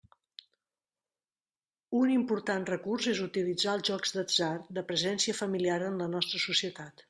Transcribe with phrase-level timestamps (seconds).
[1.99, 6.97] Un important recurs és utilitzar els jocs d'atzar, de presència familiar en la nostra societat.